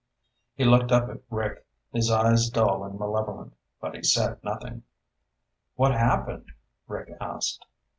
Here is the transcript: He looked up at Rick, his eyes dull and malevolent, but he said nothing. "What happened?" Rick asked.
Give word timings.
He 0.55 0.65
looked 0.65 0.91
up 0.91 1.09
at 1.09 1.21
Rick, 1.29 1.63
his 1.93 2.09
eyes 2.09 2.49
dull 2.49 2.83
and 2.83 2.97
malevolent, 2.97 3.53
but 3.79 3.93
he 3.95 4.01
said 4.01 4.43
nothing. 4.43 4.81
"What 5.75 5.91
happened?" 5.93 6.53
Rick 6.87 7.11
asked. 7.21 7.67